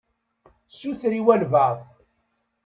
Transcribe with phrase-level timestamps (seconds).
[0.77, 1.79] Suter i walebɛaḍ.